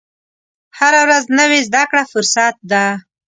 هره 0.77 0.99
ورځ 1.05 1.23
نوې 1.39 1.59
زده 1.67 1.83
کړه 1.89 2.03
فرصت 2.11 2.55
ده. 2.71 2.85